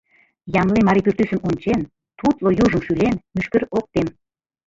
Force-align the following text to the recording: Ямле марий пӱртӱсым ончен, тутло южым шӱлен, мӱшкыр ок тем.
Ямле 0.61 0.79
марий 0.87 1.03
пӱртӱсым 1.05 1.39
ончен, 1.47 1.81
тутло 2.19 2.49
южым 2.63 2.81
шӱлен, 2.85 3.15
мӱшкыр 3.35 3.63
ок 3.77 3.85
тем. 3.93 4.07